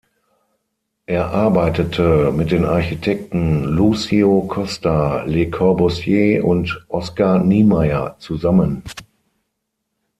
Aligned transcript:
Er 1.05 1.27
arbeitete 1.27 2.31
mit 2.35 2.49
den 2.49 2.65
Architekten 2.65 3.65
Lúcio 3.65 4.41
Costa, 4.47 5.21
Le 5.25 5.51
Corbusier 5.51 6.43
und 6.43 6.83
Oscar 6.87 7.37
Niemeyer 7.37 8.15
zusammen. 8.17 8.81